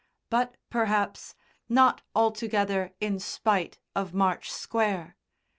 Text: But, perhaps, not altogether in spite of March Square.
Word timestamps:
But, 0.31 0.57
perhaps, 0.71 1.35
not 1.69 2.01
altogether 2.15 2.91
in 2.99 3.19
spite 3.19 3.77
of 3.95 4.15
March 4.15 4.51
Square. 4.51 5.15